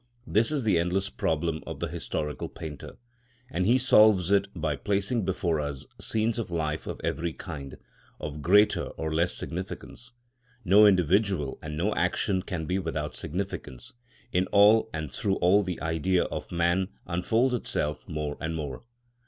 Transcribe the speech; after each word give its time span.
This 0.25 0.51
is 0.51 0.63
the 0.63 0.79
endless 0.79 1.11
problem 1.11 1.63
of 1.67 1.79
the 1.79 1.85
historical 1.87 2.49
painter, 2.49 2.97
and 3.51 3.67
he 3.67 3.77
solves 3.77 4.31
it 4.31 4.47
by 4.55 4.75
placing 4.75 5.25
before 5.25 5.59
us 5.59 5.85
scenes 5.99 6.39
of 6.39 6.49
life 6.49 6.87
of 6.87 6.99
every 7.03 7.33
kind, 7.33 7.77
of 8.19 8.41
greater 8.41 8.85
or 8.97 9.13
less 9.13 9.35
significance. 9.37 10.11
No 10.65 10.87
individual 10.87 11.59
and 11.61 11.77
no 11.77 11.93
action 11.93 12.41
can 12.41 12.65
be 12.65 12.79
without 12.79 13.13
significance; 13.13 13.93
in 14.33 14.47
all 14.47 14.89
and 14.91 15.11
through 15.11 15.35
all 15.35 15.61
the 15.61 15.79
Idea 15.81 16.23
of 16.23 16.51
man 16.51 16.87
unfolds 17.05 17.53
itself 17.53 18.09
more 18.09 18.37
and 18.41 18.55
more. 18.55 18.83